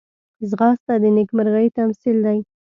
ځغاسته 0.49 0.93
د 1.01 1.03
نېکمرغۍ 1.15 1.67
تمثیل 1.77 2.17
دی 2.25 2.39